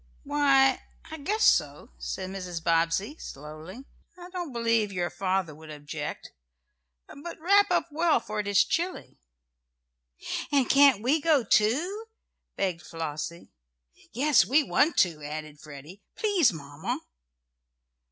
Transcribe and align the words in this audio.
"Why, 0.23 0.81
I 1.11 1.17
guess 1.19 1.43
so," 1.43 1.91
said 1.99 2.31
Mrs. 2.31 2.63
Bobbsey, 2.63 3.17
slowly. 3.19 3.85
"I 4.17 4.31
don't 4.31 4.51
believe 4.51 4.91
your 4.91 5.11
father 5.11 5.53
would 5.53 5.69
object. 5.69 6.31
But 7.07 7.37
wrap 7.39 7.69
up 7.69 7.87
well, 7.91 8.19
for 8.19 8.39
it 8.39 8.47
is 8.47 8.63
chilly." 8.65 9.19
"And 10.51 10.67
can't 10.67 11.03
we 11.03 11.21
go, 11.21 11.43
too?" 11.43 12.05
begged 12.55 12.81
Flossie 12.81 13.51
"Yes, 14.11 14.43
we 14.43 14.63
want 14.63 14.97
to," 15.05 15.21
added 15.23 15.59
Freddie. 15.59 16.01
"Please, 16.15 16.51
Mamma!" 16.51 17.01